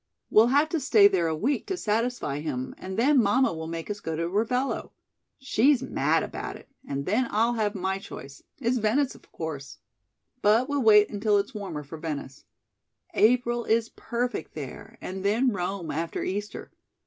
We'll 0.31 0.47
have 0.47 0.67
to 0.69 0.79
stay 0.79 1.07
there 1.07 1.27
a 1.27 1.35
week 1.35 1.67
to 1.67 1.77
satisfy 1.77 2.39
him, 2.39 2.73
and 2.79 2.97
then 2.97 3.21
mamma 3.21 3.53
will 3.53 3.67
make 3.67 3.87
us 3.87 3.99
go 3.99 4.15
to 4.15 4.27
Ravello. 4.27 4.93
She's 5.37 5.83
mad 5.83 6.23
about 6.23 6.55
it; 6.55 6.67
and 6.87 7.05
then 7.05 7.27
I'll 7.29 7.53
have 7.53 7.75
my 7.75 7.99
choice 7.99 8.41
it's 8.59 8.79
Venice, 8.79 9.13
of 9.13 9.31
course; 9.31 9.77
but 10.41 10.67
we'll 10.67 10.81
wait 10.81 11.11
until 11.11 11.37
it's 11.37 11.53
warmer 11.53 11.83
for 11.83 11.99
Venice. 11.99 12.45
April 13.13 13.63
is 13.65 13.89
perfect 13.89 14.55
there, 14.55 14.97
and 15.01 15.23
then 15.23 15.51
Rome 15.51 15.91
after 15.91 16.23
Easter. 16.23 16.71